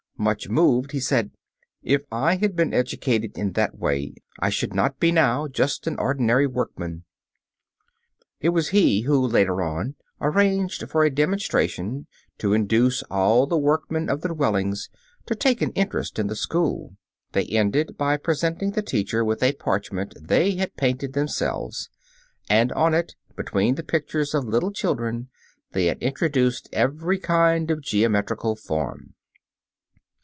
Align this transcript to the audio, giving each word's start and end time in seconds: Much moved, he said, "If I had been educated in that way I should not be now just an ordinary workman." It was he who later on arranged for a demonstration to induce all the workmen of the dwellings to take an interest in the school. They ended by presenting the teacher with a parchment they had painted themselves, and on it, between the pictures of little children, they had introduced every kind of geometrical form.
Much 0.17 0.47
moved, 0.47 0.91
he 0.91 0.99
said, 0.99 1.31
"If 1.81 2.03
I 2.11 2.35
had 2.35 2.55
been 2.55 2.75
educated 2.75 3.39
in 3.39 3.53
that 3.53 3.79
way 3.79 4.13
I 4.39 4.51
should 4.51 4.71
not 4.75 4.99
be 4.99 5.11
now 5.11 5.47
just 5.47 5.87
an 5.87 5.97
ordinary 5.97 6.45
workman." 6.45 7.05
It 8.39 8.49
was 8.49 8.67
he 8.69 9.01
who 9.01 9.17
later 9.19 9.63
on 9.63 9.95
arranged 10.21 10.87
for 10.91 11.03
a 11.03 11.09
demonstration 11.09 12.05
to 12.37 12.53
induce 12.53 13.01
all 13.09 13.47
the 13.47 13.57
workmen 13.57 14.11
of 14.11 14.21
the 14.21 14.27
dwellings 14.27 14.91
to 15.25 15.33
take 15.33 15.59
an 15.63 15.71
interest 15.71 16.19
in 16.19 16.27
the 16.27 16.35
school. 16.35 16.95
They 17.31 17.45
ended 17.47 17.97
by 17.97 18.17
presenting 18.17 18.73
the 18.73 18.83
teacher 18.83 19.25
with 19.25 19.41
a 19.41 19.53
parchment 19.53 20.13
they 20.21 20.51
had 20.53 20.77
painted 20.77 21.13
themselves, 21.13 21.89
and 22.47 22.71
on 22.73 22.93
it, 22.93 23.15
between 23.35 23.73
the 23.73 23.81
pictures 23.81 24.35
of 24.35 24.45
little 24.45 24.71
children, 24.71 25.29
they 25.71 25.87
had 25.87 25.97
introduced 25.97 26.69
every 26.71 27.17
kind 27.17 27.71
of 27.71 27.81
geometrical 27.81 28.55
form. 28.55 29.15